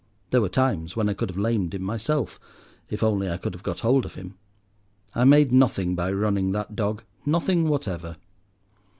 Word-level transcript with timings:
There 0.31 0.41
were 0.41 0.49
times 0.49 0.95
when 0.95 1.07
I 1.09 1.13
could 1.13 1.29
have 1.29 1.37
lamed 1.37 1.75
him 1.75 1.83
myself, 1.83 2.39
if 2.89 3.03
only 3.03 3.29
I 3.29 3.37
could 3.37 3.53
have 3.53 3.61
got 3.61 3.81
hold 3.81 4.03
of 4.03 4.15
him. 4.15 4.33
I 5.13 5.25
made 5.25 5.51
nothing 5.51 5.93
by 5.93 6.11
running 6.11 6.53
that 6.53 6.75
dog—nothing 6.75 7.67
whatever. 7.69 8.15